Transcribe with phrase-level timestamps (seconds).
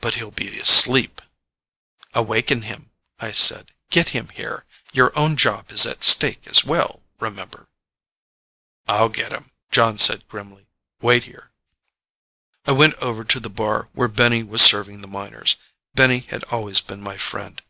[0.00, 1.20] "But he'll be asleep."
[2.14, 3.72] "Awaken him," I said.
[3.90, 4.64] "Get him here.
[4.94, 7.68] Your own job is at stake as well, remember."
[8.88, 10.66] "I'll get him," Jon said grimly.
[11.02, 11.50] "Wait here."
[12.64, 15.56] I went over to the bar where Benny was serving the miners.
[15.92, 17.60] Benny had always been my friend.